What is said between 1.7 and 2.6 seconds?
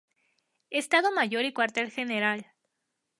General.